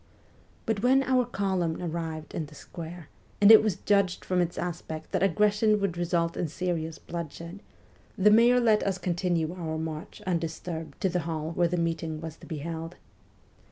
But 0.65 0.81
when 0.81 1.03
our 1.03 1.25
column 1.25 1.79
appeared 1.79 2.33
in 2.33 2.47
the 2.47 2.55
square, 2.55 3.07
and 3.39 3.51
it 3.51 3.61
was 3.61 3.75
judged 3.75 4.25
from 4.25 4.41
its 4.41 4.57
aspect 4.57 5.11
that 5.11 5.21
aggression 5.21 5.79
would 5.79 5.95
result 5.95 6.35
in 6.35 6.47
serious 6.47 6.97
bloodshed, 6.97 7.61
the 8.17 8.31
mayor 8.31 8.59
let 8.59 8.81
us 8.81 8.97
continue 8.97 9.53
our 9.53 9.77
march 9.77 10.19
undis 10.25 10.59
turbed 10.63 10.99
to 11.01 11.09
the 11.09 11.19
hall 11.29 11.51
where 11.51 11.67
the 11.67 11.77
meeting 11.77 12.19
was 12.19 12.35
to 12.37 12.47
be 12.47 12.57
held. 12.65 12.95